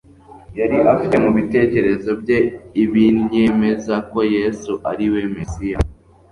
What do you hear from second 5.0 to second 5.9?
we Mesiya.